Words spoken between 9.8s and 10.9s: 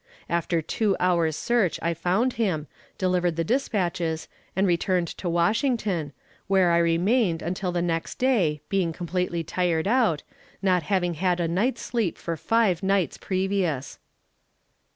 out, not